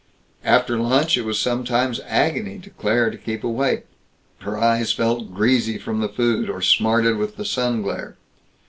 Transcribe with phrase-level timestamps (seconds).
[0.43, 3.85] After lunch, it was sometimes an agony to Claire to keep awake.
[4.39, 8.17] Her eyes felt greasy from the food, or smarted with the sun glare.